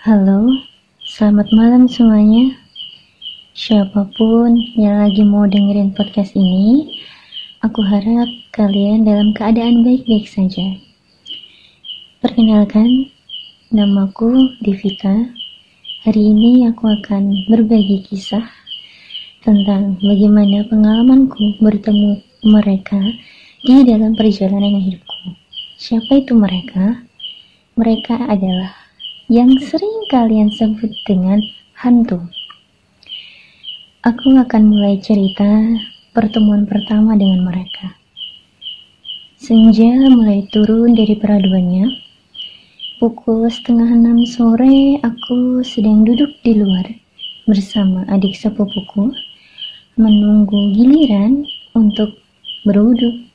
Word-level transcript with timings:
Halo, 0.00 0.48
selamat 1.04 1.52
malam 1.52 1.84
semuanya. 1.84 2.56
Siapa 3.52 4.08
pun 4.16 4.56
yang 4.72 4.96
lagi 4.96 5.20
mau 5.28 5.44
dengerin 5.44 5.92
podcast 5.92 6.32
ini, 6.32 6.88
aku 7.60 7.84
harap 7.84 8.24
kalian 8.56 9.04
dalam 9.04 9.36
keadaan 9.36 9.84
baik-baik 9.84 10.24
saja. 10.24 10.80
Perkenalkan, 12.24 13.12
namaku 13.76 14.56
Devika. 14.64 15.36
Hari 16.08 16.32
ini 16.32 16.64
aku 16.64 16.88
akan 16.88 17.52
berbagi 17.52 18.00
kisah 18.00 18.48
tentang 19.44 20.00
bagaimana 20.00 20.64
pengalamanku 20.64 21.60
bertemu 21.60 22.24
mereka 22.48 23.04
di 23.68 23.84
dalam 23.84 24.16
perjalanan 24.16 24.80
hidupku. 24.80 25.36
Siapa 25.76 26.24
itu 26.24 26.32
mereka? 26.32 27.04
Mereka 27.76 28.32
adalah 28.32 28.79
yang 29.30 29.54
sering 29.62 30.10
kalian 30.10 30.50
sebut 30.50 30.90
dengan 31.06 31.38
hantu. 31.78 32.18
Aku 34.02 34.34
akan 34.34 34.62
mulai 34.66 34.98
cerita 34.98 35.46
pertemuan 36.10 36.66
pertama 36.66 37.14
dengan 37.14 37.46
mereka. 37.46 37.94
Senja 39.38 39.86
mulai 40.10 40.50
turun 40.50 40.98
dari 40.98 41.14
peraduannya. 41.14 41.94
Pukul 42.98 43.46
setengah 43.46 44.02
enam 44.02 44.26
sore, 44.26 44.98
aku 44.98 45.62
sedang 45.62 46.02
duduk 46.02 46.34
di 46.42 46.58
luar 46.58 46.90
bersama 47.46 48.02
adik 48.10 48.34
sepupuku, 48.34 49.14
menunggu 49.94 50.74
giliran 50.74 51.46
untuk 51.78 52.18
berwudu. 52.66 53.30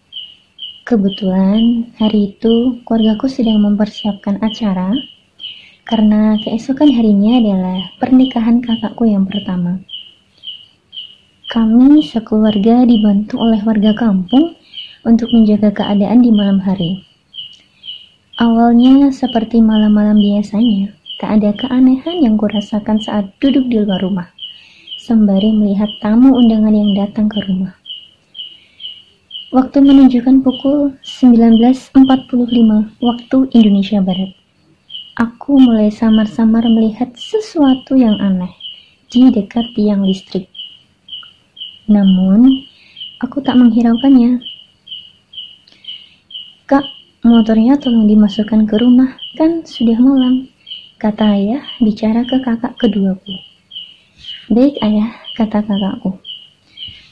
Kebetulan 0.84 1.88
hari 1.96 2.36
itu 2.36 2.84
keluargaku 2.84 3.32
sedang 3.32 3.64
mempersiapkan 3.64 4.44
acara 4.44 4.92
karena 5.86 6.34
keesokan 6.42 6.90
harinya 6.90 7.38
adalah 7.38 7.80
pernikahan 8.02 8.58
kakakku 8.58 9.06
yang 9.06 9.30
pertama. 9.30 9.86
Kami 11.54 12.02
sekeluarga 12.02 12.90
dibantu 12.90 13.38
oleh 13.38 13.62
warga 13.62 13.94
kampung 13.94 14.58
untuk 15.06 15.30
menjaga 15.30 15.70
keadaan 15.70 16.26
di 16.26 16.34
malam 16.34 16.58
hari. 16.58 17.06
Awalnya 18.42 19.14
seperti 19.14 19.62
malam-malam 19.62 20.18
biasanya, 20.18 20.92
tak 21.22 21.40
ada 21.40 21.54
keanehan 21.54 22.18
yang 22.20 22.36
kurasakan 22.36 23.00
saat 23.00 23.30
duduk 23.38 23.70
di 23.70 23.80
luar 23.86 24.02
rumah, 24.02 24.28
sembari 25.00 25.54
melihat 25.54 25.88
tamu 26.02 26.34
undangan 26.34 26.74
yang 26.74 26.98
datang 26.98 27.30
ke 27.30 27.40
rumah. 27.46 27.78
Waktu 29.54 29.86
menunjukkan 29.86 30.44
pukul 30.44 30.98
19.45 31.00 31.96
waktu 33.00 33.38
Indonesia 33.56 34.04
Barat. 34.04 34.45
Aku 35.16 35.56
mulai 35.56 35.96
samar-samar 35.96 36.68
melihat 36.68 37.16
sesuatu 37.16 37.96
yang 37.96 38.20
aneh 38.20 38.52
di 39.08 39.32
dekat 39.32 39.64
tiang 39.72 40.04
listrik. 40.04 40.52
Namun, 41.88 42.68
aku 43.24 43.40
tak 43.40 43.56
menghiraukannya. 43.56 44.44
Kak, 46.68 46.84
motornya 47.24 47.80
tolong 47.80 48.12
dimasukkan 48.12 48.68
ke 48.68 48.76
rumah, 48.76 49.16
kan 49.40 49.64
sudah 49.64 49.96
malam, 49.96 50.52
kata 51.00 51.24
ayah 51.32 51.64
bicara 51.80 52.28
ke 52.28 52.36
kakak 52.44 52.76
keduaku. 52.76 53.40
Baik 54.52 54.76
ayah, 54.84 55.16
kata 55.40 55.64
kakakku. 55.64 56.20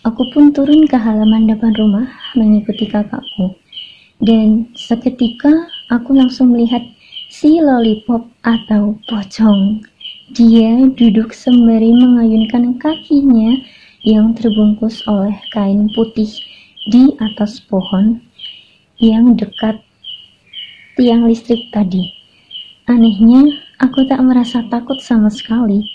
Aku 0.04 0.28
pun 0.36 0.52
turun 0.52 0.84
ke 0.92 1.00
halaman 1.00 1.48
depan 1.48 1.72
rumah 1.72 2.12
mengikuti 2.36 2.84
kakakku. 2.84 3.56
Dan 4.20 4.76
seketika 4.76 5.72
aku 5.88 6.12
langsung 6.12 6.52
melihat 6.52 6.84
si 7.34 7.58
lollipop 7.58 8.30
atau 8.45 8.94
pocong. 9.09 9.81
Dia 10.38 10.86
duduk 10.94 11.34
sembari 11.34 11.90
mengayunkan 11.90 12.78
kakinya 12.78 13.58
yang 14.06 14.38
terbungkus 14.38 15.02
oleh 15.09 15.34
kain 15.50 15.90
putih 15.97 16.30
di 16.94 17.09
atas 17.18 17.57
pohon 17.66 18.22
yang 19.02 19.34
dekat 19.34 19.81
tiang 20.94 21.25
listrik 21.25 21.74
tadi. 21.74 22.13
Anehnya, 22.85 23.50
aku 23.81 24.06
tak 24.06 24.22
merasa 24.22 24.62
takut 24.69 25.02
sama 25.02 25.34
sekali 25.34 25.90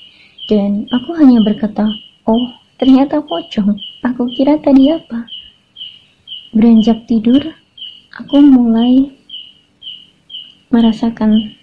dan 0.50 0.90
aku 0.90 1.14
hanya 1.22 1.38
berkata, 1.46 1.86
"Oh, 2.26 2.50
ternyata 2.82 3.22
pocong. 3.22 3.78
Aku 4.02 4.26
kira 4.34 4.58
tadi 4.58 4.90
apa?" 4.90 5.30
Beranjak 6.50 7.06
tidur, 7.06 7.54
aku 8.18 8.42
mulai 8.42 9.17
merasakan 10.68 11.56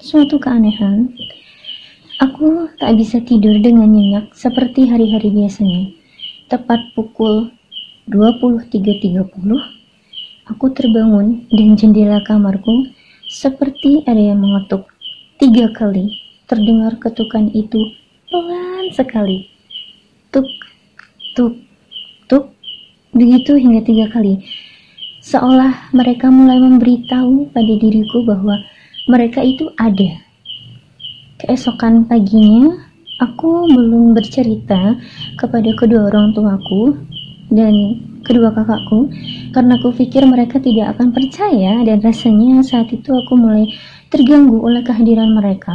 suatu 0.00 0.40
keanehan, 0.40 1.12
aku 2.24 2.72
tak 2.80 2.96
bisa 2.96 3.20
tidur 3.20 3.52
dengan 3.60 3.92
nyenyak 3.92 4.32
seperti 4.32 4.88
hari-hari 4.88 5.28
biasanya. 5.28 5.92
Tepat 6.48 6.96
pukul 6.96 7.52
23.30, 8.08 9.28
aku 10.48 10.66
terbangun 10.72 11.44
dan 11.52 11.76
jendela 11.76 12.24
kamarku 12.24 12.88
seperti 13.28 14.00
ada 14.08 14.20
yang 14.20 14.40
mengetuk. 14.40 14.88
Tiga 15.36 15.68
kali 15.76 16.16
terdengar 16.48 16.96
ketukan 16.96 17.52
itu 17.52 17.92
pelan 18.32 18.88
sekali. 18.96 19.52
Tuk, 20.32 20.48
tuk, 21.36 21.60
tuk, 22.24 22.48
begitu 23.12 23.52
hingga 23.60 23.84
tiga 23.84 24.08
kali 24.08 24.40
seolah 25.26 25.90
mereka 25.90 26.30
mulai 26.30 26.62
memberitahu 26.62 27.50
pada 27.50 27.72
diriku 27.82 28.22
bahwa 28.22 28.62
mereka 29.10 29.42
itu 29.42 29.66
ada. 29.74 30.22
Keesokan 31.42 32.06
paginya, 32.06 32.78
aku 33.18 33.66
belum 33.66 34.14
bercerita 34.14 34.94
kepada 35.34 35.70
kedua 35.74 36.14
orang 36.14 36.30
tuaku 36.30 36.94
dan 37.50 37.74
kedua 38.22 38.54
kakakku 38.54 39.10
karena 39.50 39.74
aku 39.82 39.90
pikir 39.98 40.22
mereka 40.26 40.62
tidak 40.62 40.94
akan 40.94 41.10
percaya 41.10 41.82
dan 41.82 41.98
rasanya 42.02 42.62
saat 42.62 42.90
itu 42.94 43.10
aku 43.10 43.34
mulai 43.34 43.66
terganggu 44.14 44.62
oleh 44.62 44.86
kehadiran 44.86 45.34
mereka. 45.34 45.74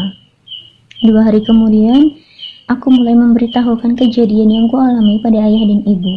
Dua 1.04 1.28
hari 1.28 1.44
kemudian, 1.44 2.16
aku 2.72 2.88
mulai 2.88 3.20
memberitahukan 3.20 4.00
kejadian 4.00 4.48
yang 4.48 4.66
kualami 4.72 5.20
pada 5.20 5.44
ayah 5.44 5.64
dan 5.68 5.82
ibu. 5.84 6.14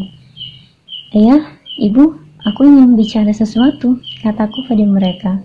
Ayah, 1.15 1.43
ibu, 1.83 2.24
Aku 2.45 2.61
ingin 2.61 2.93
bicara 2.93 3.33
sesuatu, 3.33 3.97
kataku 4.21 4.69
pada 4.69 4.85
mereka. 4.85 5.41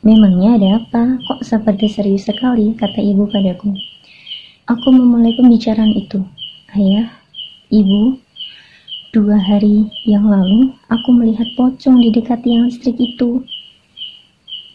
Memangnya 0.00 0.56
ada 0.56 0.68
apa? 0.80 1.20
Kok 1.20 1.44
seperti 1.44 1.92
serius 1.92 2.24
sekali, 2.24 2.72
kata 2.72 3.04
ibu 3.04 3.28
padaku. 3.28 3.76
Aku 4.64 4.88
memulai 4.88 5.36
pembicaraan 5.36 5.92
itu. 5.92 6.24
Ayah, 6.72 7.12
ibu, 7.68 8.16
dua 9.12 9.36
hari 9.36 9.92
yang 10.08 10.24
lalu 10.24 10.72
aku 10.88 11.12
melihat 11.12 11.52
pocong 11.52 12.00
di 12.00 12.16
dekat 12.16 12.40
tiang 12.40 12.72
listrik 12.72 12.96
itu. 12.96 13.44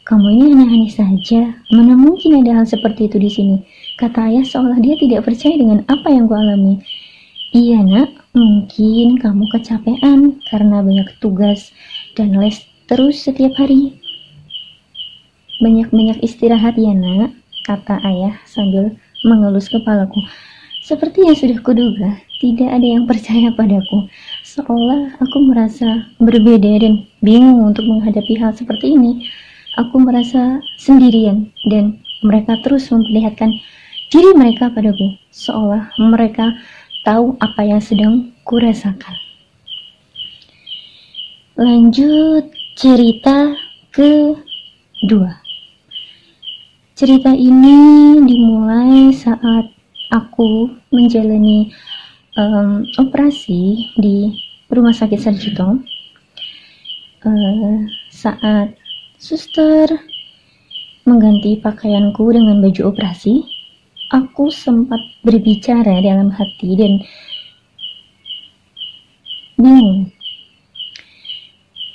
Kamu 0.05 0.29
ini 0.29 0.53
aneh-aneh 0.53 0.93
saja. 0.93 1.57
Mana 1.73 1.97
mungkin 1.97 2.37
ada 2.45 2.61
hal 2.61 2.65
seperti 2.69 3.09
itu 3.09 3.17
di 3.17 3.29
sini? 3.33 3.57
Kata 3.97 4.29
ayah 4.29 4.45
seolah 4.45 4.77
dia 4.77 4.93
tidak 5.01 5.25
percaya 5.25 5.57
dengan 5.57 5.81
apa 5.89 6.05
yang 6.13 6.29
kualami. 6.29 6.85
Iya 7.53 7.85
nak, 7.85 8.23
Mungkin 8.33 9.21
kamu 9.21 9.45
kecapean 9.53 10.41
karena 10.49 10.81
banyak 10.81 11.05
tugas 11.21 11.69
dan 12.17 12.33
les 12.41 12.65
terus 12.89 13.21
setiap 13.21 13.53
hari. 13.61 13.93
Banyak-banyak 15.61 16.17
istirahat 16.25 16.81
ya 16.81 16.97
nak, 16.97 17.29
kata 17.61 18.01
ayah 18.01 18.33
sambil 18.49 18.97
mengelus 19.21 19.69
kepalaku. 19.69 20.17
Seperti 20.81 21.29
yang 21.29 21.37
sudah 21.37 21.61
kuduga, 21.61 22.17
tidak 22.41 22.73
ada 22.73 22.87
yang 22.89 23.05
percaya 23.05 23.53
padaku. 23.53 24.09
Seolah 24.41 25.21
aku 25.21 25.37
merasa 25.45 26.09
berbeda 26.17 26.81
dan 26.81 27.05
bingung 27.21 27.69
untuk 27.69 27.85
menghadapi 27.85 28.33
hal 28.41 28.57
seperti 28.57 28.97
ini. 28.97 29.29
Aku 29.77 30.01
merasa 30.01 30.57
sendirian 30.81 31.53
dan 31.69 32.01
mereka 32.25 32.57
terus 32.65 32.89
memperlihatkan 32.89 33.53
diri 34.09 34.33
mereka 34.33 34.73
padaku. 34.73 35.21
Seolah 35.29 35.93
mereka 36.01 36.49
tahu 37.03 37.35
apa 37.39 37.61
yang 37.67 37.83
sedang 37.83 38.31
kurasakan. 38.47 39.15
Lanjut 41.59 42.49
cerita 42.73 43.53
kedua. 43.93 45.37
Cerita 46.97 47.29
ini 47.35 48.17
dimulai 48.25 49.13
saat 49.13 49.69
aku 50.09 50.71
menjalani 50.89 51.69
um, 52.37 52.85
operasi 52.97 53.91
di 53.99 54.33
Rumah 54.69 54.95
Sakit 54.95 55.19
Sarjito. 55.21 55.77
Uh, 57.23 57.87
saat 58.11 58.75
suster 59.15 59.87
mengganti 61.07 61.59
pakaianku 61.59 62.23
dengan 62.31 62.59
baju 62.59 62.91
operasi, 62.91 63.43
aku 64.13 64.53
sempat 64.53 65.01
berbicara 65.25 65.97
dalam 66.05 66.29
hati 66.29 66.77
dan 66.77 67.01
bingung 69.57 70.13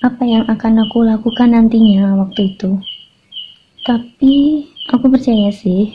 apa 0.02 0.22
yang 0.26 0.44
akan 0.50 0.82
aku 0.86 1.06
lakukan 1.06 1.54
nantinya 1.54 2.18
waktu 2.18 2.54
itu. 2.54 2.78
Tapi 3.86 4.66
aku 4.90 5.10
percaya 5.10 5.50
sih, 5.50 5.94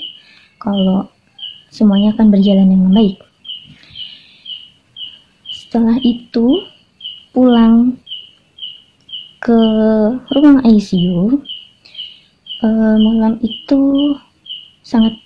kalau 0.59 1.07
semuanya 1.71 2.11
akan 2.15 2.31
berjalan 2.31 2.67
dengan 2.67 2.91
baik. 2.91 3.19
Setelah 5.51 5.97
itu 6.03 6.67
pulang 7.31 7.95
ke 9.39 9.59
ruang 10.35 10.63
ICU 10.63 11.43
uh, 12.63 12.95
malam 12.99 13.39
itu 13.43 13.81
sangat 14.83 15.22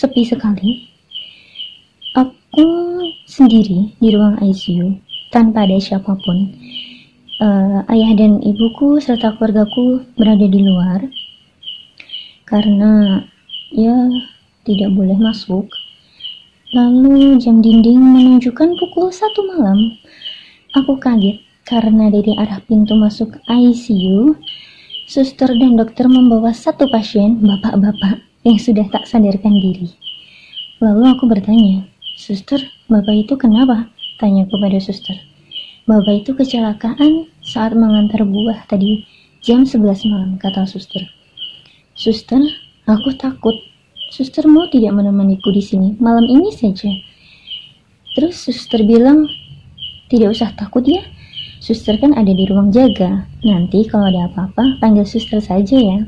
sepi 0.00 0.24
sekali. 0.24 0.88
Aku 2.16 2.64
sendiri 3.28 3.92
di 4.00 4.08
ruang 4.16 4.40
ICU 4.40 4.96
tanpa 5.28 5.68
ada 5.68 5.76
siapa 5.76 6.16
pun. 6.16 6.56
Uh, 7.40 7.84
ayah 7.92 8.16
dan 8.16 8.40
ibuku 8.40 9.00
serta 9.00 9.36
keluargaku 9.36 10.04
berada 10.16 10.44
di 10.44 10.60
luar 10.60 11.08
karena 12.44 13.24
ya 13.72 13.96
tidak 14.64 14.90
boleh 14.96 15.16
masuk. 15.20 15.68
Lalu 16.72 17.36
jam 17.40 17.60
dinding 17.60 18.00
menunjukkan 18.00 18.76
pukul 18.80 19.12
satu 19.12 19.40
malam. 19.52 20.00
Aku 20.80 20.96
kaget 20.96 21.44
karena 21.68 22.08
dari 22.08 22.32
arah 22.40 22.60
pintu 22.64 22.96
masuk 22.96 23.36
ICU, 23.48 24.36
suster 25.04 25.50
dan 25.50 25.76
dokter 25.76 26.06
membawa 26.06 26.54
satu 26.54 26.86
pasien, 26.92 27.42
bapak-bapak, 27.42 28.29
yang 28.44 28.58
sudah 28.60 28.86
tak 28.88 29.04
sadarkan 29.04 29.54
diri. 29.60 29.88
Lalu 30.80 31.04
aku 31.12 31.28
bertanya, 31.28 31.84
Suster, 32.16 32.60
bapak 32.88 33.28
itu 33.28 33.34
kenapa? 33.40 33.88
Tanya 34.20 34.44
kepada 34.44 34.76
suster. 34.76 35.16
Bapak 35.88 36.24
itu 36.24 36.36
kecelakaan 36.36 37.32
saat 37.40 37.72
mengantar 37.72 38.28
buah 38.28 38.68
tadi 38.68 39.08
jam 39.40 39.64
11 39.64 40.04
malam, 40.12 40.36
kata 40.36 40.68
suster. 40.68 41.00
Suster, 41.96 42.40
aku 42.84 43.16
takut 43.16 43.56
Suster 44.10 44.42
mau 44.50 44.66
tidak 44.66 44.90
menemaniku 44.90 45.54
di 45.54 45.62
sini 45.62 45.94
malam 46.02 46.26
ini 46.26 46.50
saja. 46.50 46.90
Terus 48.18 48.42
suster 48.42 48.82
bilang, 48.82 49.22
tidak 50.10 50.34
usah 50.34 50.50
takut 50.58 50.82
ya. 50.82 50.98
Suster 51.62 51.94
kan 51.94 52.18
ada 52.18 52.34
di 52.34 52.42
ruang 52.50 52.74
jaga. 52.74 53.22
Nanti 53.46 53.86
kalau 53.86 54.10
ada 54.10 54.26
apa-apa, 54.26 54.82
panggil 54.82 55.06
suster 55.06 55.38
saja 55.38 55.78
ya. 55.78 56.02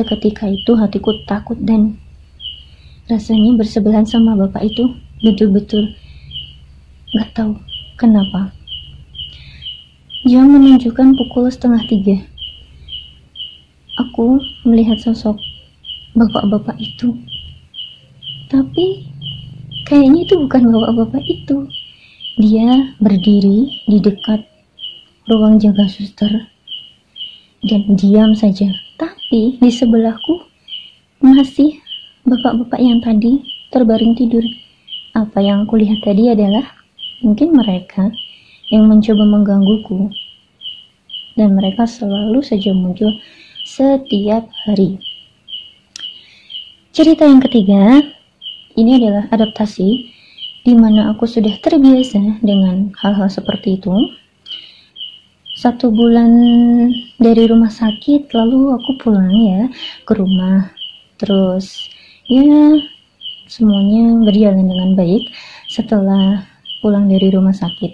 Seketika 0.00 0.48
itu 0.48 0.72
hatiku 0.80 1.12
takut 1.28 1.60
dan 1.60 2.00
rasanya 3.04 3.52
bersebelahan 3.60 4.08
sama 4.08 4.32
bapak 4.32 4.64
itu 4.64 4.96
betul-betul 5.20 5.92
gak 7.12 7.36
tahu 7.36 7.52
kenapa. 8.00 8.48
Jam 10.24 10.56
menunjukkan 10.56 11.20
pukul 11.20 11.52
setengah 11.52 11.84
tiga. 11.84 12.16
Aku 14.00 14.40
melihat 14.64 14.96
sosok 15.04 15.36
bapak-bapak 16.16 16.80
itu. 16.80 17.20
Tapi 18.48 19.04
kayaknya 19.84 20.24
itu 20.24 20.40
bukan 20.40 20.72
bapak-bapak 20.72 21.28
itu. 21.28 21.68
Dia 22.40 22.96
berdiri 23.04 23.84
di 23.84 24.00
dekat 24.00 24.48
ruang 25.28 25.60
jaga 25.60 25.84
suster 25.92 26.48
dan 27.68 27.84
diam 28.00 28.32
saja. 28.32 28.72
Tapi 28.96 29.19
di 29.30 29.70
sebelahku 29.70 30.42
masih 31.22 31.78
bapak-bapak 32.26 32.82
yang 32.82 32.98
tadi 32.98 33.38
terbaring 33.70 34.18
tidur. 34.18 34.42
Apa 35.14 35.38
yang 35.38 35.70
aku 35.70 35.78
lihat 35.78 36.02
tadi 36.02 36.34
adalah 36.34 36.66
mungkin 37.22 37.54
mereka 37.54 38.10
yang 38.74 38.90
mencoba 38.90 39.22
menggangguku. 39.22 40.10
Dan 41.38 41.54
mereka 41.54 41.86
selalu 41.86 42.42
saja 42.42 42.74
muncul 42.74 43.08
setiap 43.62 44.50
hari. 44.66 44.98
Cerita 46.90 47.22
yang 47.22 47.38
ketiga, 47.38 48.02
ini 48.74 48.98
adalah 48.98 49.30
adaptasi 49.30 50.10
di 50.66 50.74
mana 50.74 51.14
aku 51.14 51.24
sudah 51.24 51.54
terbiasa 51.62 52.42
dengan 52.42 52.90
hal-hal 52.98 53.30
seperti 53.30 53.78
itu. 53.78 53.94
Satu 55.60 55.92
bulan 55.92 56.32
dari 57.20 57.44
rumah 57.44 57.68
sakit, 57.68 58.32
lalu 58.32 58.72
aku 58.80 58.96
pulang 58.96 59.28
ya 59.28 59.68
ke 60.08 60.16
rumah. 60.16 60.72
Terus 61.20 61.84
ya 62.32 62.80
semuanya 63.44 64.24
berjalan 64.24 64.64
dengan 64.64 64.96
baik 64.96 65.28
setelah 65.68 66.48
pulang 66.80 67.12
dari 67.12 67.28
rumah 67.28 67.52
sakit. 67.52 67.92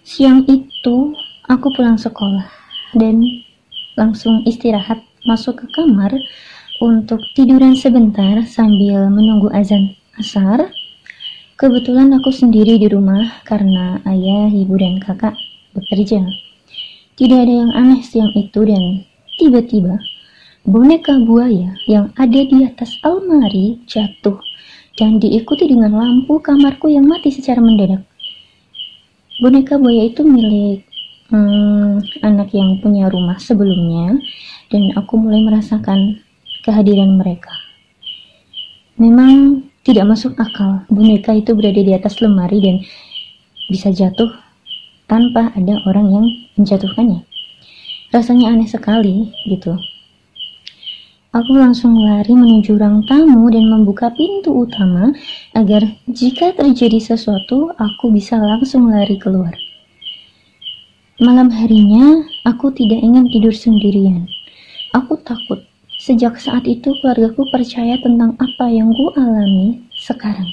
Siang 0.00 0.48
itu 0.48 1.12
aku 1.44 1.68
pulang 1.76 2.00
sekolah 2.00 2.48
dan 2.96 3.20
langsung 4.00 4.48
istirahat 4.48 5.04
masuk 5.28 5.60
ke 5.60 5.66
kamar 5.76 6.16
untuk 6.80 7.20
tiduran 7.36 7.76
sebentar 7.76 8.48
sambil 8.48 9.12
menunggu 9.12 9.52
azan 9.52 9.92
asar. 10.16 10.72
Kebetulan 11.60 12.16
aku 12.16 12.32
sendiri 12.32 12.80
di 12.80 12.88
rumah 12.88 13.44
karena 13.44 14.00
ayah, 14.08 14.48
ibu, 14.48 14.72
dan 14.80 15.00
kakak 15.04 15.36
bekerja. 15.76 16.24
Tidak 17.16 17.38
ada 17.38 17.54
yang 17.64 17.72
aneh 17.76 18.00
siang 18.00 18.32
itu 18.32 18.64
dan 18.64 19.04
tiba-tiba 19.36 20.00
boneka 20.64 21.20
buaya 21.22 21.76
yang 21.86 22.10
ada 22.16 22.40
di 22.42 22.64
atas 22.64 22.96
almari 23.04 23.78
jatuh 23.86 24.40
dan 24.96 25.20
diikuti 25.20 25.68
dengan 25.68 25.92
lampu 25.92 26.40
kamarku 26.40 26.88
yang 26.88 27.04
mati 27.04 27.28
secara 27.28 27.60
mendadak. 27.60 28.02
Boneka 29.40 29.76
buaya 29.76 30.08
itu 30.08 30.24
milik 30.24 30.88
hmm, 31.28 32.00
anak 32.24 32.50
yang 32.56 32.80
punya 32.80 33.12
rumah 33.12 33.36
sebelumnya 33.36 34.16
dan 34.72 34.96
aku 34.96 35.20
mulai 35.20 35.44
merasakan 35.44 36.20
kehadiran 36.64 37.20
mereka. 37.20 37.52
Memang 38.96 39.62
tidak 39.84 40.08
masuk 40.08 40.34
akal 40.40 40.82
boneka 40.88 41.36
itu 41.36 41.52
berada 41.52 41.78
di 41.78 41.92
atas 41.94 42.18
lemari 42.18 42.58
dan 42.58 42.76
bisa 43.70 43.92
jatuh 43.92 44.45
tanpa 45.06 45.50
ada 45.54 45.78
orang 45.86 46.06
yang 46.10 46.26
menjatuhkannya. 46.58 47.22
Rasanya 48.14 48.54
aneh 48.54 48.68
sekali 48.70 49.30
gitu. 49.50 49.74
Aku 51.34 51.52
langsung 51.52 51.92
lari 51.98 52.32
menuju 52.32 52.78
ruang 52.78 53.04
tamu 53.04 53.50
dan 53.52 53.68
membuka 53.68 54.08
pintu 54.14 54.66
utama 54.66 55.12
agar 55.52 55.84
jika 56.08 56.54
terjadi 56.56 56.96
sesuatu 57.02 57.74
aku 57.76 58.08
bisa 58.14 58.38
langsung 58.38 58.88
lari 58.88 59.18
keluar. 59.18 59.52
Malam 61.20 61.48
harinya 61.52 62.24
aku 62.48 62.72
tidak 62.72 63.00
ingin 63.00 63.28
tidur 63.28 63.52
sendirian. 63.52 64.24
Aku 64.96 65.20
takut 65.20 65.60
Sejak 66.06 66.38
saat 66.38 66.62
itu 66.70 66.94
keluargaku 67.02 67.50
percaya 67.50 67.98
tentang 67.98 68.38
apa 68.38 68.70
yang 68.70 68.94
ku 68.94 69.10
alami 69.18 69.82
sekarang. 69.90 70.46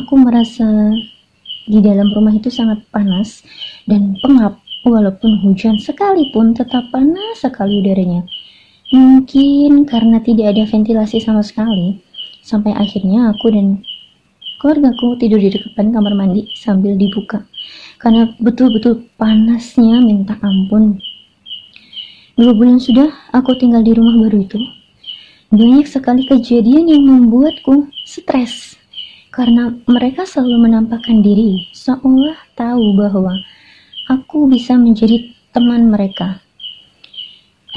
Aku 0.00 0.16
merasa 0.16 0.96
di 1.66 1.82
dalam 1.82 2.08
rumah 2.14 2.34
itu 2.34 2.48
sangat 2.48 2.82
panas 2.94 3.42
dan 3.90 4.14
pengap 4.22 4.62
walaupun 4.86 5.42
hujan 5.42 5.76
sekalipun 5.82 6.54
tetap 6.54 6.86
panas 6.94 7.42
sekali 7.42 7.82
udaranya. 7.82 8.22
Mungkin 8.94 9.82
karena 9.90 10.22
tidak 10.22 10.54
ada 10.54 10.62
ventilasi 10.62 11.18
sama 11.18 11.42
sekali, 11.42 11.98
sampai 12.46 12.70
akhirnya 12.70 13.34
aku 13.34 13.50
dan 13.50 13.82
keluargaku 14.62 15.18
tidur 15.18 15.42
di 15.42 15.50
depan 15.50 15.90
kamar 15.90 16.14
mandi 16.14 16.46
sambil 16.54 16.94
dibuka. 16.94 17.42
Karena 17.98 18.30
betul-betul 18.38 19.10
panasnya 19.18 19.98
minta 20.04 20.38
ampun 20.38 21.02
Dua 22.36 22.52
bulan 22.52 22.76
sudah 22.76 23.08
aku 23.32 23.56
tinggal 23.56 23.80
di 23.80 23.96
rumah 23.96 24.12
baru 24.28 24.44
itu. 24.44 24.60
Banyak 25.48 25.88
sekali 25.88 26.28
kejadian 26.28 26.84
yang 26.84 27.02
membuatku 27.08 27.88
stres 28.04 28.76
karena 29.36 29.68
mereka 29.84 30.24
selalu 30.24 30.64
menampakkan 30.64 31.20
diri 31.20 31.68
seolah 31.76 32.40
tahu 32.56 32.96
bahwa 32.96 33.36
aku 34.08 34.48
bisa 34.48 34.80
menjadi 34.80 35.28
teman 35.52 35.92
mereka. 35.92 36.40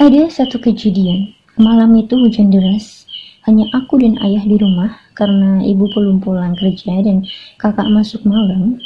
Ada 0.00 0.32
satu 0.32 0.56
kejadian, 0.56 1.36
malam 1.60 1.92
itu 2.00 2.16
hujan 2.16 2.48
deras, 2.48 3.04
hanya 3.44 3.68
aku 3.76 4.00
dan 4.00 4.16
ayah 4.24 4.40
di 4.40 4.56
rumah 4.56 4.96
karena 5.12 5.60
ibu 5.60 5.84
belum 5.92 6.24
pulang 6.24 6.56
kerja 6.56 7.04
dan 7.04 7.28
kakak 7.60 7.92
masuk 7.92 8.24
malam. 8.24 8.80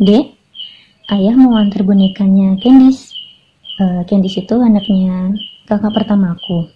Dek, 0.00 0.32
ayah 1.12 1.36
mau 1.36 1.60
antar 1.60 1.84
bonekanya 1.84 2.56
Candice 2.64 3.12
uh, 3.84 4.00
Candice 4.08 4.40
itu 4.40 4.56
anaknya 4.56 5.36
kakak 5.68 5.92
pertama 5.92 6.32
aku. 6.32 6.72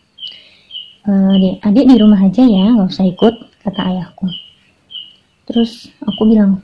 Uh, 1.08 1.40
adik, 1.40 1.56
adik 1.64 1.84
di 1.88 1.96
rumah 1.96 2.20
aja 2.20 2.44
ya, 2.44 2.76
nggak 2.76 2.92
usah 2.92 3.08
ikut, 3.08 3.34
kata 3.64 3.80
ayahku. 3.80 4.28
Terus 5.48 5.88
aku 6.04 6.28
bilang, 6.28 6.60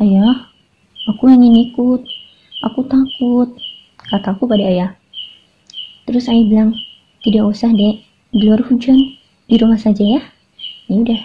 ayah, 0.00 0.48
aku 1.04 1.28
ingin 1.28 1.68
ikut, 1.68 2.00
aku 2.64 2.80
takut, 2.88 3.52
kataku 4.08 4.48
pada 4.48 4.64
ayah. 4.64 4.90
Terus 6.08 6.24
ayah 6.32 6.48
bilang, 6.48 6.70
tidak 7.20 7.44
usah 7.44 7.68
dek, 7.76 8.00
di 8.32 8.40
luar 8.40 8.64
hujan, 8.64 8.96
di 9.44 9.60
rumah 9.60 9.76
saja 9.76 10.00
ya. 10.00 10.20
Ya 10.88 10.96
udah, 10.96 11.20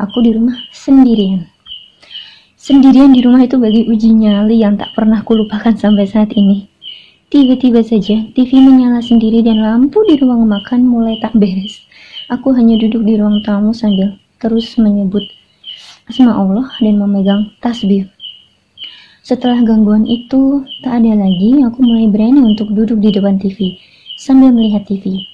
aku 0.00 0.24
di 0.24 0.32
rumah 0.32 0.56
sendirian. 0.72 1.44
Sendirian 2.56 3.12
di 3.12 3.20
rumah 3.20 3.44
itu 3.44 3.60
bagi 3.60 3.84
uji 3.84 4.16
nyali 4.16 4.64
yang 4.64 4.80
tak 4.80 4.96
pernah 4.96 5.20
kulupakan 5.20 5.76
sampai 5.76 6.08
saat 6.08 6.32
ini. 6.32 6.72
Tiba-tiba 7.28 7.84
saja 7.84 8.16
TV 8.32 8.50
menyala 8.64 9.04
sendiri 9.04 9.44
dan 9.44 9.60
lampu 9.60 10.00
di 10.08 10.16
ruang 10.16 10.48
makan 10.48 10.88
mulai 10.88 11.20
tak 11.20 11.36
beres. 11.36 11.84
Aku 12.32 12.56
hanya 12.56 12.80
duduk 12.80 13.04
di 13.04 13.20
ruang 13.20 13.44
tamu 13.44 13.76
sambil 13.76 14.16
terus 14.40 14.72
menyebut 14.80 15.24
asma 16.10 16.34
Allah 16.34 16.66
dan 16.82 16.98
memegang 16.98 17.52
tasbih. 17.62 18.10
Setelah 19.22 19.62
gangguan 19.62 20.02
itu 20.02 20.66
tak 20.82 20.98
ada 20.98 21.14
lagi, 21.14 21.62
aku 21.62 21.78
mulai 21.78 22.10
berani 22.10 22.42
untuk 22.42 22.74
duduk 22.74 22.98
di 22.98 23.14
depan 23.14 23.38
TV 23.38 23.78
sambil 24.18 24.50
melihat 24.50 24.82
TV. 24.82 25.26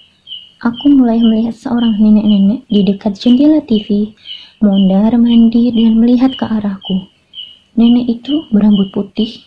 Aku 0.61 0.91
mulai 0.91 1.23
melihat 1.23 1.55
seorang 1.55 1.97
nenek-nenek 1.97 2.67
di 2.69 2.85
dekat 2.85 3.17
jendela 3.17 3.65
TV, 3.65 4.13
mondar 4.61 5.15
mandir 5.17 5.73
dan 5.73 6.03
melihat 6.03 6.35
ke 6.35 6.45
arahku. 6.45 7.09
Nenek 7.79 8.21
itu 8.21 8.45
berambut 8.51 8.91
putih, 8.91 9.39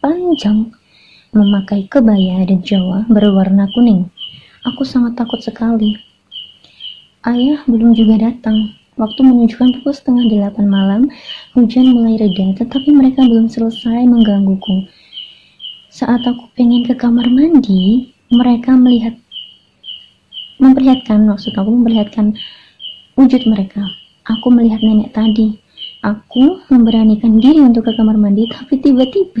panjang, 0.00 0.72
memakai 1.36 1.84
kebaya 1.90 2.46
dan 2.48 2.64
jawa 2.64 3.04
berwarna 3.06 3.68
kuning. 3.76 4.08
Aku 4.64 4.82
sangat 4.82 5.20
takut 5.20 5.38
sekali. 5.44 6.00
Ayah 7.22 7.60
belum 7.68 7.92
juga 7.92 8.30
datang. 8.30 8.72
Waktu 8.94 9.26
menunjukkan 9.26 9.82
pukul 9.82 9.90
setengah 9.90 10.30
delapan 10.30 10.66
malam, 10.70 11.02
hujan 11.58 11.90
mulai 11.90 12.14
reda, 12.14 12.62
tetapi 12.62 12.94
mereka 12.94 13.26
belum 13.26 13.50
selesai 13.50 14.06
menggangguku. 14.06 14.86
Saat 15.90 16.22
aku 16.22 16.46
pengen 16.54 16.86
ke 16.86 16.94
kamar 16.94 17.26
mandi, 17.26 18.14
mereka 18.30 18.78
melihat, 18.78 19.18
memperlihatkan, 20.62 21.26
maksud 21.26 21.50
aku 21.58 21.74
memperlihatkan 21.74 22.38
wujud 23.18 23.42
mereka. 23.50 23.82
Aku 24.30 24.54
melihat 24.54 24.78
nenek 24.78 25.10
tadi. 25.10 25.63
Aku 26.04 26.60
memberanikan 26.68 27.40
diri 27.40 27.64
untuk 27.64 27.88
ke 27.88 27.96
kamar 27.96 28.20
mandi, 28.20 28.44
tapi 28.52 28.76
tiba-tiba 28.76 29.40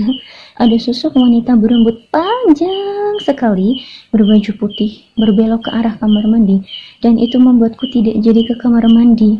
ada 0.56 0.72
sosok 0.80 1.12
wanita 1.12 1.60
berambut 1.60 2.08
panjang 2.08 3.20
sekali 3.20 3.84
berbaju 4.08 4.48
putih 4.56 5.04
berbelok 5.20 5.68
ke 5.68 5.70
arah 5.76 5.92
kamar 6.00 6.24
mandi 6.24 6.64
dan 7.04 7.20
itu 7.20 7.36
membuatku 7.36 7.84
tidak 7.92 8.16
jadi 8.24 8.48
ke 8.48 8.54
kamar 8.64 8.88
mandi. 8.88 9.36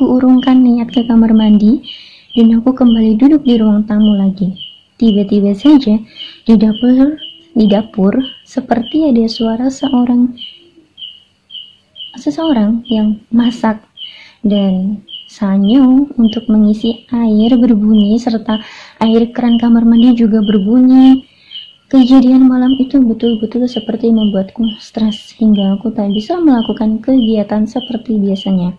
Kuurungkan 0.00 0.64
niat 0.64 0.88
ke 0.96 1.04
kamar 1.04 1.36
mandi 1.36 1.84
dan 2.32 2.56
aku 2.56 2.72
kembali 2.72 3.20
duduk 3.20 3.44
di 3.44 3.60
ruang 3.60 3.84
tamu 3.84 4.16
lagi. 4.16 4.56
Tiba-tiba 4.96 5.52
saja 5.52 6.00
di 6.48 6.54
dapur 6.56 7.20
di 7.52 7.68
dapur 7.68 8.16
seperti 8.48 9.12
ada 9.12 9.28
suara 9.28 9.68
seorang 9.68 10.32
seseorang 12.16 12.80
yang 12.88 13.20
masak 13.28 13.82
dan 14.40 15.02
Sanyo 15.28 16.08
untuk 16.16 16.48
mengisi 16.48 17.04
air 17.12 17.52
berbunyi 17.60 18.16
serta 18.16 18.64
air 18.96 19.28
keran 19.36 19.60
kamar 19.60 19.84
mandi 19.84 20.16
juga 20.16 20.40
berbunyi. 20.40 21.28
Kejadian 21.92 22.48
malam 22.48 22.72
itu 22.80 22.96
betul-betul 22.96 23.68
seperti 23.68 24.08
membuatku 24.08 24.80
stres 24.80 25.36
hingga 25.36 25.76
aku 25.76 25.92
tak 25.92 26.08
bisa 26.16 26.40
melakukan 26.40 27.04
kegiatan 27.04 27.68
seperti 27.68 28.16
biasanya. 28.16 28.72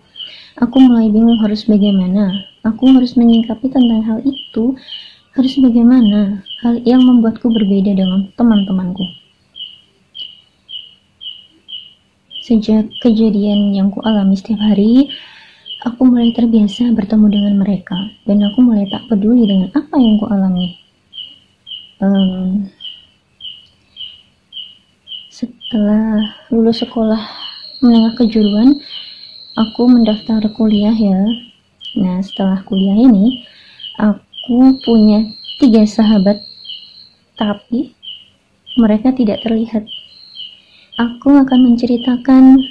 Aku 0.57 0.81
mulai 0.81 1.13
bingung 1.13 1.37
harus 1.37 1.69
bagaimana. 1.69 2.33
Aku 2.65 2.97
harus 2.97 3.13
menyingkapi 3.13 3.69
tentang 3.69 4.01
hal 4.09 4.19
itu. 4.25 4.73
Harus 5.37 5.53
bagaimana? 5.61 6.41
Hal 6.65 6.81
yang 6.81 7.05
membuatku 7.05 7.45
berbeda 7.45 7.93
dengan 7.93 8.25
teman-temanku. 8.33 9.05
Sejak 12.41 12.89
kejadian 13.05 13.77
yang 13.77 13.93
ku 13.93 14.01
alami 14.01 14.33
setiap 14.33 14.57
hari, 14.57 15.13
Aku 15.79 16.03
mulai 16.03 16.35
terbiasa 16.35 16.91
bertemu 16.91 17.27
dengan 17.31 17.53
mereka, 17.63 17.95
dan 18.27 18.43
aku 18.43 18.59
mulai 18.59 18.83
tak 18.91 19.07
peduli 19.07 19.47
dengan 19.47 19.71
apa 19.71 19.95
yang 19.95 20.19
ku 20.19 20.27
alami. 20.27 20.75
Um, 22.03 22.67
setelah 25.31 26.35
lulus 26.51 26.83
sekolah 26.83 27.23
menengah 27.79 28.11
kejuruan, 28.19 28.75
aku 29.55 29.87
mendaftar 29.87 30.43
kuliah 30.51 30.91
ya. 30.91 31.23
Nah, 31.95 32.19
setelah 32.27 32.59
kuliah 32.67 32.99
ini, 32.99 33.47
aku 33.95 34.83
punya 34.83 35.31
tiga 35.63 35.87
sahabat, 35.87 36.43
tapi 37.39 37.95
mereka 38.75 39.15
tidak 39.15 39.47
terlihat. 39.47 39.87
Aku 40.99 41.39
akan 41.39 41.71
menceritakan 41.71 42.67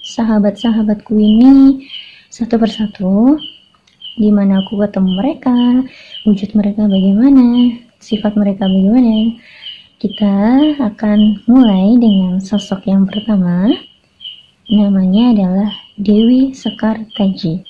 sahabat-sahabatku 0.00 1.12
ini 1.20 1.84
satu 2.36 2.60
persatu 2.60 3.40
di 4.20 4.28
mana 4.28 4.60
aku 4.60 4.76
ketemu 4.76 5.10
mereka, 5.16 5.56
wujud 6.28 6.52
mereka 6.52 6.84
bagaimana, 6.84 7.72
sifat 7.96 8.36
mereka 8.36 8.68
bagaimana. 8.68 9.40
Kita 9.96 10.36
akan 10.84 11.48
mulai 11.48 11.96
dengan 11.96 12.36
sosok 12.36 12.84
yang 12.84 13.08
pertama. 13.08 13.72
Namanya 14.68 15.32
adalah 15.32 15.70
Dewi 15.96 16.52
Sekar 16.52 17.08
Taji. 17.16 17.64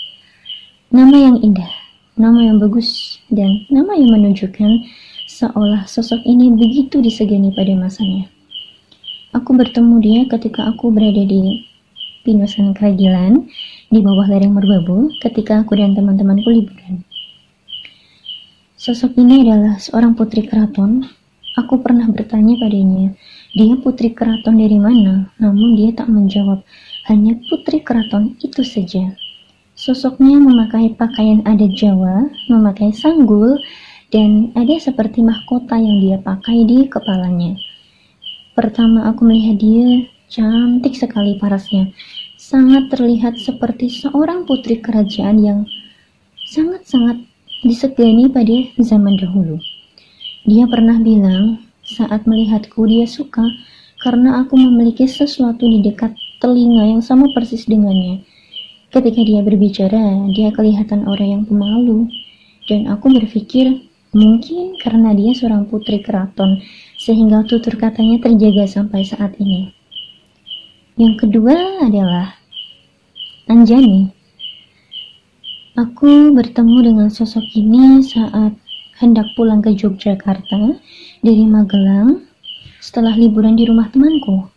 Nama 0.90 1.14
yang 1.14 1.38
indah, 1.46 1.70
nama 2.18 2.50
yang 2.50 2.58
bagus, 2.58 3.22
dan 3.30 3.70
nama 3.70 3.94
yang 3.94 4.18
menunjukkan 4.18 4.82
seolah 5.30 5.86
sosok 5.86 6.26
ini 6.26 6.50
begitu 6.50 6.98
disegani 6.98 7.54
pada 7.54 7.70
masanya. 7.78 8.26
Aku 9.30 9.54
bertemu 9.54 9.94
dia 10.02 10.20
ketika 10.26 10.74
aku 10.74 10.90
berada 10.90 11.22
di 11.22 11.62
Pinusan 12.26 12.74
Keragilan 12.74 13.46
di 13.86 14.02
bawah 14.02 14.26
lereng 14.26 14.50
merbabu 14.50 15.14
ketika 15.22 15.62
aku 15.62 15.78
dan 15.78 15.94
teman-temanku 15.94 16.50
liburan. 16.50 17.06
Sosok 18.74 19.18
ini 19.18 19.46
adalah 19.46 19.78
seorang 19.78 20.18
putri 20.18 20.46
keraton. 20.46 21.06
Aku 21.56 21.80
pernah 21.80 22.04
bertanya 22.12 22.60
padanya, 22.60 23.16
dia 23.56 23.72
putri 23.80 24.12
keraton 24.12 24.60
dari 24.60 24.76
mana? 24.76 25.32
Namun 25.40 25.72
dia 25.72 25.88
tak 25.96 26.12
menjawab, 26.12 26.60
hanya 27.08 27.40
putri 27.48 27.80
keraton 27.80 28.36
itu 28.44 28.60
saja. 28.60 29.16
Sosoknya 29.72 30.36
memakai 30.36 30.92
pakaian 30.92 31.40
adat 31.48 31.72
Jawa, 31.72 32.28
memakai 32.52 32.92
sanggul, 32.92 33.56
dan 34.12 34.52
ada 34.52 34.76
seperti 34.76 35.24
mahkota 35.24 35.80
yang 35.80 35.96
dia 36.04 36.16
pakai 36.20 36.68
di 36.68 36.84
kepalanya. 36.84 37.56
Pertama 38.52 39.08
aku 39.08 39.24
melihat 39.24 39.56
dia, 39.56 40.04
cantik 40.28 40.92
sekali 40.92 41.40
parasnya 41.40 41.88
sangat 42.46 42.94
terlihat 42.94 43.42
seperti 43.42 43.90
seorang 43.90 44.46
putri 44.46 44.78
kerajaan 44.78 45.42
yang 45.42 45.60
sangat-sangat 46.46 47.26
disegani 47.66 48.30
pada 48.30 48.70
zaman 48.78 49.18
dahulu. 49.18 49.58
Dia 50.46 50.70
pernah 50.70 51.02
bilang, 51.02 51.66
saat 51.82 52.22
melihatku 52.22 52.86
dia 52.86 53.02
suka 53.02 53.42
karena 53.98 54.46
aku 54.46 54.54
memiliki 54.54 55.10
sesuatu 55.10 55.66
di 55.66 55.82
dekat 55.82 56.14
telinga 56.38 56.86
yang 56.86 57.02
sama 57.02 57.26
persis 57.34 57.66
dengannya. 57.66 58.22
Ketika 58.94 59.26
dia 59.26 59.42
berbicara, 59.42 60.30
dia 60.30 60.54
kelihatan 60.54 61.02
orang 61.10 61.42
yang 61.42 61.42
pemalu. 61.42 62.06
Dan 62.70 62.86
aku 62.86 63.10
berpikir, 63.10 63.74
mungkin 64.14 64.78
karena 64.78 65.10
dia 65.18 65.34
seorang 65.34 65.66
putri 65.66 65.98
keraton, 65.98 66.62
sehingga 66.94 67.42
tutur 67.50 67.74
katanya 67.74 68.22
terjaga 68.22 68.70
sampai 68.70 69.02
saat 69.02 69.34
ini. 69.42 69.75
Yang 70.96 71.28
kedua 71.28 71.84
adalah 71.84 72.40
Anjani. 73.52 74.08
Aku 75.76 76.32
bertemu 76.32 76.88
dengan 76.88 77.08
sosok 77.12 77.44
ini 77.52 78.00
saat 78.00 78.56
hendak 78.96 79.28
pulang 79.36 79.60
ke 79.60 79.76
Yogyakarta 79.76 80.80
dari 81.20 81.44
Magelang 81.44 82.24
setelah 82.80 83.12
liburan 83.12 83.60
di 83.60 83.68
rumah 83.68 83.92
temanku. 83.92 84.48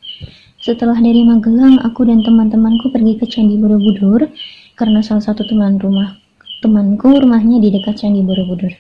Setelah 0.64 0.96
dari 1.04 1.28
Magelang, 1.28 1.84
aku 1.84 2.08
dan 2.08 2.24
teman-temanku 2.24 2.88
pergi 2.88 3.20
ke 3.20 3.28
Candi 3.28 3.60
Borobudur 3.60 4.32
karena 4.80 5.04
salah 5.04 5.28
satu 5.28 5.44
teman 5.44 5.76
rumah 5.76 6.16
temanku 6.64 7.20
rumahnya 7.20 7.60
di 7.60 7.68
dekat 7.68 8.00
Candi 8.00 8.24
Borobudur. 8.24 8.72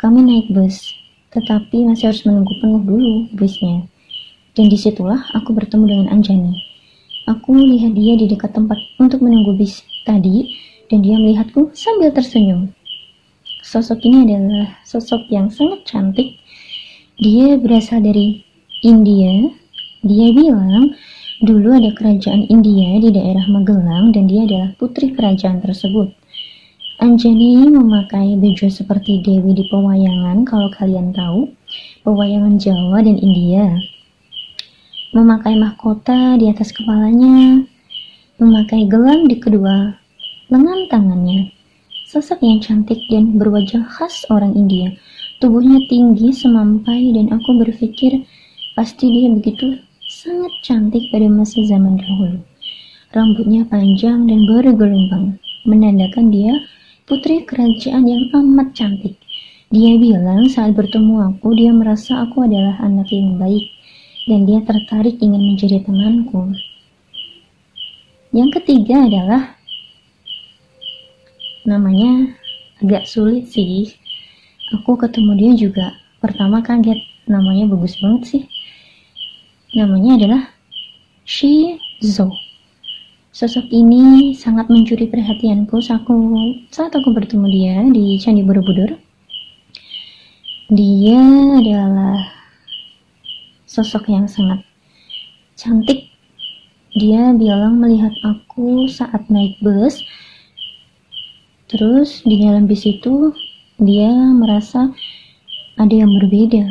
Kami 0.00 0.24
naik 0.24 0.48
bus, 0.48 0.96
tetapi 1.36 1.92
masih 1.92 2.08
harus 2.08 2.24
menunggu 2.24 2.56
penuh 2.56 2.80
dulu 2.80 3.28
busnya. 3.36 3.84
Dan 4.56 4.72
di 4.72 4.80
situlah 4.80 5.28
aku 5.36 5.52
bertemu 5.52 5.84
dengan 5.84 6.08
Anjani. 6.16 6.69
Aku 7.30 7.54
melihat 7.54 7.94
dia 7.94 8.18
di 8.18 8.26
dekat 8.26 8.58
tempat 8.58 8.74
untuk 8.98 9.22
menunggu 9.22 9.54
bis 9.54 9.86
tadi 10.02 10.50
dan 10.90 10.98
dia 10.98 11.14
melihatku 11.14 11.70
sambil 11.78 12.10
tersenyum. 12.10 12.74
Sosok 13.62 14.02
ini 14.02 14.26
adalah 14.26 14.82
sosok 14.82 15.30
yang 15.30 15.46
sangat 15.46 15.86
cantik. 15.86 16.34
Dia 17.22 17.54
berasal 17.54 18.02
dari 18.02 18.42
India. 18.82 19.46
Dia 20.02 20.34
bilang 20.34 20.90
dulu 21.46 21.78
ada 21.78 21.94
kerajaan 21.94 22.50
India 22.50 22.98
di 22.98 23.14
daerah 23.14 23.46
Magelang 23.46 24.10
dan 24.10 24.26
dia 24.26 24.50
adalah 24.50 24.74
putri 24.74 25.14
kerajaan 25.14 25.62
tersebut. 25.62 26.10
Anjani 26.98 27.70
memakai 27.70 28.34
baju 28.42 28.66
seperti 28.66 29.22
Dewi 29.22 29.54
di 29.54 29.70
pewayangan 29.70 30.42
kalau 30.42 30.66
kalian 30.74 31.14
tahu, 31.14 31.46
pewayangan 32.02 32.58
Jawa 32.58 33.06
dan 33.06 33.22
India 33.22 33.78
memakai 35.10 35.58
mahkota 35.58 36.38
di 36.38 36.46
atas 36.46 36.70
kepalanya, 36.70 37.66
memakai 38.38 38.86
gelang 38.86 39.26
di 39.26 39.42
kedua 39.42 39.90
lengan 40.46 40.86
tangannya. 40.86 41.50
Sosok 42.06 42.38
yang 42.42 42.62
cantik 42.62 42.98
dan 43.10 43.34
berwajah 43.34 43.86
khas 43.90 44.26
orang 44.30 44.54
India. 44.54 44.94
tubuhnya 45.40 45.80
tinggi 45.88 46.36
semampai 46.36 47.16
dan 47.16 47.32
aku 47.32 47.64
berpikir 47.64 48.28
pasti 48.76 49.08
dia 49.08 49.32
begitu 49.32 49.80
sangat 50.04 50.52
cantik 50.60 51.00
pada 51.08 51.32
masa 51.32 51.64
zaman 51.64 51.96
dahulu. 51.96 52.44
Rambutnya 53.10 53.64
panjang 53.66 54.28
dan 54.28 54.44
bergelombang, 54.44 55.40
menandakan 55.64 56.28
dia 56.28 56.54
putri 57.08 57.48
kerajaan 57.48 58.04
yang 58.04 58.28
amat 58.36 58.76
cantik. 58.76 59.16
Dia 59.72 59.96
bilang 59.96 60.44
saat 60.52 60.76
bertemu 60.76 61.34
aku, 61.34 61.56
dia 61.56 61.72
merasa 61.72 62.20
aku 62.20 62.44
adalah 62.44 62.76
anak 62.84 63.08
yang 63.08 63.40
baik 63.40 63.79
dan 64.28 64.44
dia 64.44 64.60
tertarik 64.64 65.16
ingin 65.20 65.54
menjadi 65.54 65.80
temanku. 65.84 66.52
Yang 68.34 68.60
ketiga 68.60 69.06
adalah 69.06 69.42
namanya 71.64 72.36
agak 72.82 73.06
sulit 73.06 73.48
sih. 73.48 73.94
Aku 74.76 74.94
ketemu 74.96 75.32
dia 75.36 75.52
juga 75.56 75.86
pertama 76.18 76.60
kaget. 76.60 77.00
Namanya 77.30 77.70
bagus 77.70 77.98
banget 78.02 78.22
sih. 78.26 78.42
Namanya 79.76 80.18
adalah 80.18 80.42
Shizo 81.22 82.50
sosok 83.30 83.70
ini 83.70 84.34
sangat 84.34 84.66
mencuri 84.66 85.06
perhatianku 85.06 85.78
saat 85.78 86.02
aku, 86.02 86.12
saat 86.74 86.90
aku 86.90 87.14
bertemu 87.14 87.46
dia 87.46 87.76
di 87.86 88.18
Candi 88.18 88.42
Borobudur. 88.42 88.98
Dia 90.70 91.22
adalah 91.56 92.39
sosok 93.70 94.10
yang 94.10 94.26
sangat 94.26 94.66
cantik 95.54 96.10
dia 96.98 97.30
bilang 97.38 97.78
melihat 97.78 98.10
aku 98.26 98.90
saat 98.90 99.30
naik 99.30 99.54
bus 99.62 100.02
Terus 101.70 102.26
di 102.26 102.42
dalam 102.42 102.66
bis 102.66 102.82
itu 102.82 103.30
dia 103.78 104.10
merasa 104.10 104.90
ada 105.78 105.94
yang 105.94 106.10
berbeda 106.18 106.66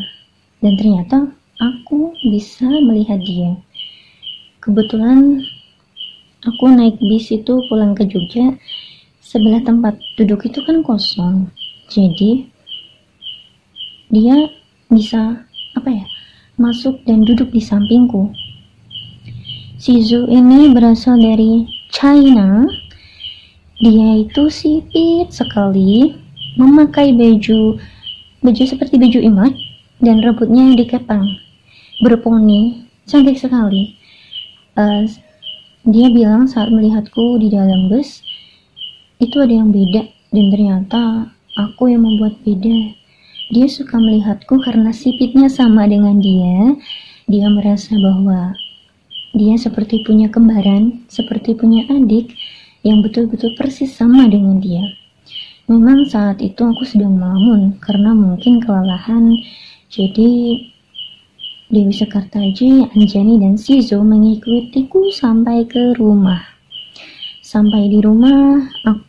dan 0.60 0.76
ternyata 0.76 1.32
aku 1.56 2.12
bisa 2.28 2.68
melihat 2.68 3.16
dia. 3.24 3.56
Kebetulan 4.60 5.40
aku 6.44 6.68
naik 6.68 7.00
bis 7.00 7.32
itu 7.32 7.64
pulang 7.72 7.96
ke 7.96 8.04
Jogja, 8.12 8.60
sebelah 9.24 9.64
tempat 9.64 9.96
duduk 10.20 10.44
itu 10.44 10.60
kan 10.68 10.84
kosong. 10.84 11.48
Jadi 11.88 12.52
dia 14.12 14.52
bisa 14.92 15.48
apa 15.80 15.90
ya? 15.96 16.06
Masuk 16.60 17.00
dan 17.08 17.24
duduk 17.24 17.50
di 17.56 17.64
sampingku. 17.64 18.36
Shizu 19.80 20.28
ini 20.28 20.76
berasal 20.76 21.16
dari 21.18 21.64
China 21.88 22.68
dia 23.80 24.20
itu 24.20 24.52
sipit 24.52 25.32
sekali, 25.32 26.12
memakai 26.60 27.16
baju 27.16 27.80
baju 28.44 28.64
seperti 28.68 29.00
baju 29.00 29.20
imlek 29.24 29.56
dan 30.04 30.20
rambutnya 30.20 30.76
dikepang, 30.76 31.40
berponi, 32.04 32.84
cantik 33.08 33.40
sekali. 33.40 33.96
Uh, 34.76 35.08
dia 35.88 36.12
bilang 36.12 36.44
saat 36.44 36.68
melihatku 36.76 37.40
di 37.40 37.48
dalam 37.48 37.88
bus, 37.88 38.20
itu 39.24 39.40
ada 39.40 39.64
yang 39.64 39.72
beda 39.72 40.12
dan 40.36 40.46
ternyata 40.52 41.04
aku 41.56 41.88
yang 41.88 42.04
membuat 42.04 42.36
beda. 42.44 42.99
Dia 43.50 43.66
suka 43.66 43.98
melihatku 43.98 44.62
karena 44.62 44.94
sipitnya 44.94 45.50
sama 45.50 45.90
dengan 45.90 46.22
dia. 46.22 46.78
Dia 47.26 47.50
merasa 47.50 47.98
bahwa 47.98 48.54
dia 49.34 49.58
seperti 49.58 50.06
punya 50.06 50.30
kembaran, 50.30 51.02
seperti 51.10 51.58
punya 51.58 51.86
adik, 51.90 52.30
yang 52.86 53.02
betul-betul 53.02 53.54
persis 53.58 53.90
sama 53.90 54.30
dengan 54.30 54.62
dia. 54.62 54.86
Memang 55.70 56.06
saat 56.10 56.42
itu 56.42 56.62
aku 56.62 56.86
sedang 56.86 57.18
melamun 57.18 57.78
karena 57.82 58.14
mungkin 58.14 58.62
kelelahan. 58.62 59.34
Jadi 59.90 60.62
Dewi 61.70 61.94
Sekartaji, 61.94 62.90
Anjani, 62.98 63.38
dan 63.38 63.54
Sizo 63.58 64.02
mengikutiku 64.02 65.14
sampai 65.14 65.66
ke 65.70 65.94
rumah. 65.98 66.42
Sampai 67.46 67.90
di 67.90 68.02
rumah, 68.02 68.62
aku, 68.86 69.02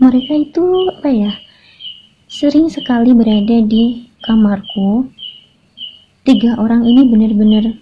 mereka 0.00 0.32
itu 0.36 0.64
apa 0.92 1.08
ya? 1.08 1.32
Sering 2.32 2.72
sekali 2.72 3.12
berada 3.12 3.60
di 3.60 4.08
kamarku. 4.24 5.04
Tiga 6.24 6.56
orang 6.56 6.80
ini 6.80 7.04
benar-benar 7.04 7.76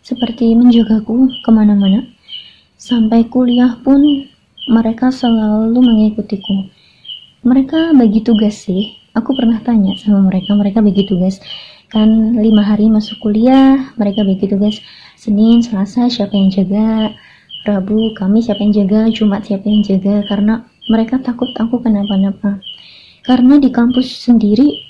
seperti 0.00 0.56
menjagaku 0.56 1.28
ke 1.44 1.50
mana-mana 1.52 2.08
Sampai 2.80 3.28
kuliah 3.28 3.76
pun 3.84 4.00
mereka 4.72 5.12
selalu 5.12 5.76
mengikutiku. 5.76 6.72
Mereka 7.44 7.92
bagi 7.92 8.24
tugas 8.24 8.64
sih. 8.64 8.96
Aku 9.12 9.36
pernah 9.36 9.60
tanya 9.60 9.92
sama 10.00 10.24
mereka, 10.24 10.56
mereka 10.56 10.80
bagi 10.80 11.04
tugas. 11.04 11.36
Kan 11.92 12.32
lima 12.40 12.64
hari 12.64 12.88
masuk 12.88 13.20
kuliah, 13.20 13.92
mereka 14.00 14.24
bagi 14.24 14.48
tugas. 14.48 14.80
Senin, 15.20 15.60
Selasa 15.60 16.08
siapa 16.08 16.32
yang 16.32 16.48
jaga, 16.48 17.12
Rabu, 17.68 18.16
kami 18.16 18.40
siapa 18.40 18.64
yang 18.64 18.72
jaga, 18.72 19.12
Jumat 19.12 19.44
siapa 19.44 19.68
yang 19.68 19.84
jaga. 19.84 20.24
Karena 20.24 20.64
mereka 20.88 21.20
takut 21.20 21.52
aku 21.60 21.84
kenapa-napa. 21.84 22.69
Karena 23.20 23.60
di 23.60 23.68
kampus 23.68 24.24
sendiri, 24.24 24.80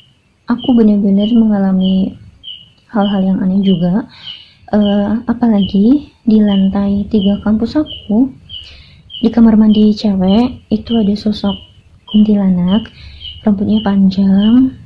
aku 0.46 0.70
benar-benar 0.78 1.26
mengalami 1.34 2.14
hal-hal 2.94 3.22
yang 3.26 3.38
aneh 3.42 3.58
juga. 3.62 4.06
Uh, 4.70 5.18
apalagi 5.26 6.14
di 6.22 6.38
lantai 6.38 7.02
tiga 7.10 7.42
kampus 7.42 7.74
aku 7.74 8.30
di 9.18 9.26
kamar 9.26 9.58
mandi 9.58 9.90
cewek 9.90 10.62
itu 10.70 10.94
ada 10.94 11.10
sosok 11.18 11.58
kuntilanak 12.06 12.86
rambutnya 13.42 13.82
panjang. 13.82 14.78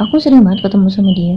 Aku 0.00 0.16
sering 0.16 0.40
banget 0.40 0.64
ketemu 0.64 0.88
sama 0.88 1.12
dia. 1.12 1.36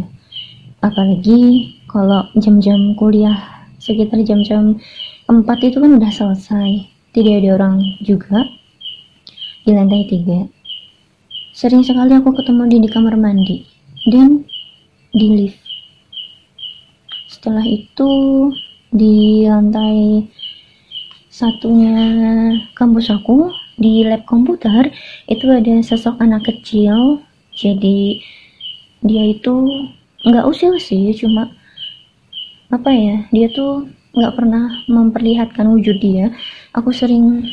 Apalagi 0.80 1.76
kalau 1.92 2.24
jam-jam 2.40 2.96
kuliah 2.96 3.68
sekitar 3.84 4.24
jam-jam 4.24 4.80
4 5.28 5.44
itu 5.60 5.76
kan 5.76 5.92
udah 6.00 6.12
selesai. 6.12 6.88
Tidak 7.12 7.44
ada 7.44 7.60
orang 7.60 7.84
juga 8.00 8.48
di 9.68 9.76
lantai 9.76 10.08
tiga 10.08 10.48
sering 11.54 11.86
sekali 11.86 12.18
aku 12.18 12.34
ketemu 12.34 12.66
dia 12.66 12.82
di 12.82 12.90
kamar 12.90 13.14
mandi 13.14 13.62
dan 14.10 14.42
di 15.14 15.28
lift. 15.38 15.62
Setelah 17.30 17.62
itu 17.62 18.12
di 18.90 19.46
lantai 19.46 20.26
satunya 21.30 21.98
kampus 22.74 23.14
aku 23.14 23.54
di 23.78 24.06
lab 24.06 24.26
komputer 24.26 24.90
itu 25.30 25.46
ada 25.50 25.78
sosok 25.86 26.18
anak 26.22 26.42
kecil. 26.50 27.22
Jadi 27.54 28.18
dia 29.06 29.24
itu 29.30 29.54
nggak 30.26 30.48
usil 30.50 30.82
sih 30.82 31.14
cuma 31.14 31.54
apa 32.74 32.90
ya 32.90 33.30
dia 33.30 33.52
tuh 33.54 33.86
nggak 34.18 34.34
pernah 34.34 34.82
memperlihatkan 34.90 35.70
wujud 35.70 36.02
dia. 36.02 36.34
Aku 36.74 36.90
sering 36.90 37.46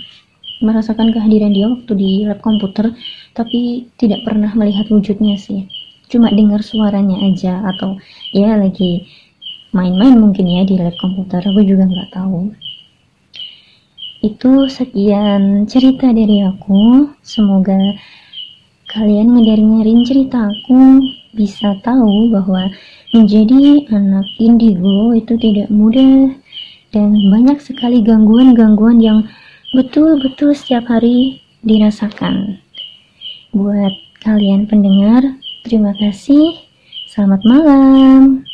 merasakan 0.60 1.12
kehadiran 1.12 1.52
dia 1.56 1.66
waktu 1.68 1.92
di 1.96 2.10
lab 2.28 2.44
komputer 2.44 2.92
tapi 3.32 3.88
tidak 3.96 4.24
pernah 4.24 4.52
melihat 4.52 4.86
wujudnya 4.92 5.40
sih. 5.40 5.66
Cuma 6.12 6.28
dengar 6.30 6.60
suaranya 6.60 7.16
aja 7.24 7.64
atau 7.74 7.96
ya 8.36 8.54
lagi 8.60 9.08
main-main 9.72 10.18
mungkin 10.18 10.46
ya 10.46 10.62
di 10.68 10.76
lab 10.76 10.94
komputer 11.00 11.40
aku 11.40 11.60
juga 11.64 11.88
nggak 11.88 12.12
tahu. 12.12 12.52
Itu 14.20 14.68
sekian 14.68 15.64
cerita 15.64 16.12
dari 16.12 16.44
aku. 16.44 17.08
Semoga 17.24 17.78
kalian 18.92 19.32
ngedengerin 19.32 20.04
cerita 20.04 20.44
aku. 20.44 21.00
Bisa 21.30 21.78
tahu 21.80 22.28
bahwa 22.28 22.68
menjadi 23.14 23.86
anak 23.94 24.26
indigo 24.36 25.14
itu 25.14 25.38
tidak 25.38 25.70
mudah 25.70 26.34
dan 26.90 27.14
banyak 27.30 27.62
sekali 27.62 28.02
gangguan-gangguan 28.02 28.98
yang 28.98 29.24
betul-betul 29.70 30.50
setiap 30.54 30.90
hari 30.90 31.42
dirasakan. 31.62 32.58
Buat 33.54 33.94
kalian 34.22 34.66
pendengar, 34.66 35.22
terima 35.66 35.94
kasih. 35.98 36.62
Selamat 37.10 37.42
malam. 37.42 38.50